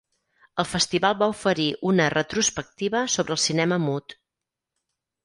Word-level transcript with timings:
El 0.61 0.67
festival 0.69 1.17
va 1.19 1.27
oferir 1.33 1.67
una 1.89 2.07
retrospectiva 2.13 3.03
sobre 3.17 3.37
el 3.37 3.43
cinema 3.45 3.79
mut. 3.85 4.17